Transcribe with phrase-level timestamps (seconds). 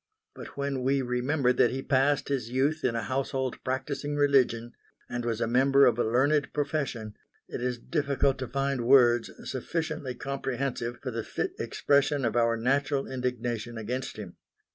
[0.33, 4.73] But when we remember that he passed his youth in a household practising religion,
[5.07, 7.13] and was a member of a learned profession,
[7.47, 13.05] it is difficult to find words sufficiently comprehensive for the fit expression of our natural
[13.05, 14.37] indignation against him.